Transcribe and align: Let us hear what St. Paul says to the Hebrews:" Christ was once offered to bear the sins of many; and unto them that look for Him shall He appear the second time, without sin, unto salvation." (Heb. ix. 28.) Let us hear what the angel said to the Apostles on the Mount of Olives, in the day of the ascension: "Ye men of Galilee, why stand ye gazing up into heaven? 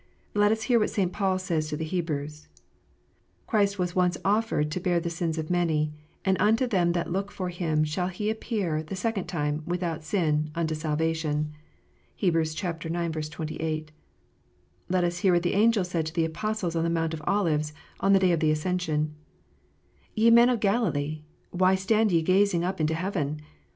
Let 0.33 0.51
us 0.51 0.63
hear 0.63 0.79
what 0.79 0.89
St. 0.89 1.13
Paul 1.13 1.37
says 1.37 1.67
to 1.67 1.77
the 1.77 1.85
Hebrews:" 1.85 2.47
Christ 3.45 3.77
was 3.77 3.95
once 3.95 4.17
offered 4.25 4.71
to 4.71 4.79
bear 4.79 4.99
the 4.99 5.11
sins 5.11 5.37
of 5.37 5.51
many; 5.51 5.93
and 6.25 6.35
unto 6.41 6.65
them 6.65 6.93
that 6.93 7.11
look 7.11 7.31
for 7.31 7.49
Him 7.49 7.83
shall 7.83 8.07
He 8.07 8.31
appear 8.31 8.81
the 8.81 8.95
second 8.95 9.25
time, 9.25 9.61
without 9.67 10.03
sin, 10.03 10.49
unto 10.55 10.73
salvation." 10.73 11.53
(Heb. 12.19 12.35
ix. 12.35 12.55
28.) 12.55 13.91
Let 14.89 15.03
us 15.03 15.19
hear 15.19 15.33
what 15.33 15.43
the 15.43 15.53
angel 15.53 15.83
said 15.83 16.07
to 16.07 16.13
the 16.15 16.25
Apostles 16.25 16.75
on 16.75 16.83
the 16.83 16.89
Mount 16.89 17.13
of 17.13 17.21
Olives, 17.27 17.71
in 18.01 18.13
the 18.13 18.17
day 18.17 18.31
of 18.31 18.39
the 18.39 18.49
ascension: 18.49 19.13
"Ye 20.15 20.31
men 20.31 20.49
of 20.49 20.59
Galilee, 20.59 21.21
why 21.51 21.75
stand 21.75 22.11
ye 22.11 22.23
gazing 22.23 22.63
up 22.63 22.81
into 22.81 22.95
heaven? 22.95 23.39